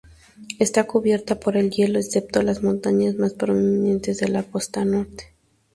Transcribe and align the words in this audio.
Está 0.57 0.87
cubierta 0.87 1.39
por 1.39 1.57
el 1.57 1.69
hielo, 1.69 1.99
excepto 1.99 2.41
las 2.41 2.63
montañas 2.63 3.13
más 3.17 3.35
prominentes 3.35 4.17
de 4.17 4.29
la 4.29 4.41
costa 4.41 4.83
norte. 4.83 5.35